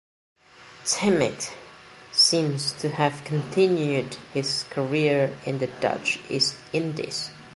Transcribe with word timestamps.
Temminck 0.83 1.51
seems 2.11 2.71
to 2.73 2.89
have 2.89 3.23
continued 3.23 4.15
his 4.33 4.63
career 4.71 5.37
in 5.45 5.59
the 5.59 5.67
Dutch 5.79 6.17
East 6.27 6.55
Indies. 6.73 7.29